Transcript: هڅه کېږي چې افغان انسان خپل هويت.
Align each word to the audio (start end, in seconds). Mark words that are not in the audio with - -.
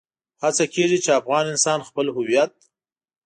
هڅه 0.43 0.65
کېږي 0.73 0.97
چې 1.03 1.09
افغان 1.19 1.43
انسان 1.53 1.79
خپل 1.87 2.05
هويت. 2.15 2.51